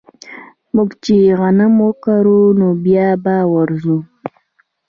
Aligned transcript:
موږ 0.75 0.89
چې 1.03 1.15
غنم 1.39 1.73
وکرو 1.87 2.41
نو 2.59 2.67
بيا 2.83 3.07
به 3.23 3.35
ورځو 3.53 3.97